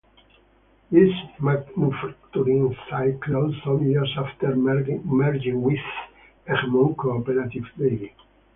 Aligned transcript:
This 0.89 1.11
manufacturing 1.39 2.75
site 2.89 3.21
closed 3.21 3.55
some 3.63 3.85
years 3.87 4.11
after 4.17 4.55
merging 4.55 5.61
with 5.61 5.77
Egmont 6.47 6.97
Co-operative 6.97 7.65
Dairy. 7.77 8.11